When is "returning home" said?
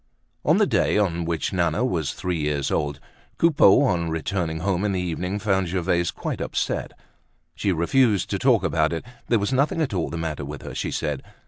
4.09-4.83